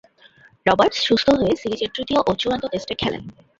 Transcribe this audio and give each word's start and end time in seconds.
Roberts 0.65 0.99
সুস্থ 1.07 1.27
হয়ে 1.39 1.53
সিরিজের 1.61 1.93
তৃতীয় 1.95 2.19
ও 2.21 2.31
চূড়ান্ত 2.41 2.63
টেস্টে 2.71 2.95
খেলেন। 3.01 3.23